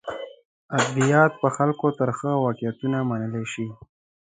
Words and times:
ادبیات 0.79 1.31
په 1.41 1.47
خلکو 1.55 1.87
ترخه 1.99 2.31
واقعیتونه 2.45 2.97
منلی 3.09 3.43
شي. 3.53 3.67